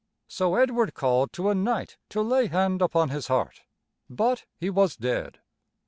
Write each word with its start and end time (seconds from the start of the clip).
So 0.27 0.55
Edward 0.55 0.95
called 0.95 1.31
to 1.33 1.49
a 1.49 1.53
knight 1.53 1.97
to 2.09 2.23
lay 2.23 2.47
hand 2.47 2.81
upon 2.81 3.09
his 3.09 3.27
heart. 3.27 3.61
But 4.09 4.45
he 4.57 4.71
was 4.71 4.95
dead. 4.95 5.41